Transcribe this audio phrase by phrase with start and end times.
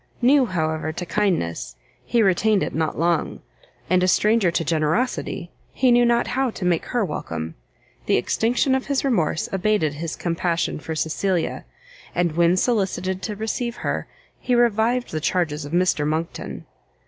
[0.19, 3.39] New, however, to kindness, he retained it not long,
[3.87, 7.53] and a stranger to generosity, he knew not how to make her welcome:
[8.07, 11.65] the extinction of his remorse abated his compassion for Cecilia,
[12.15, 14.07] and when solicited to receive her,
[14.39, 16.65] he revived the charges of Mr Monckton.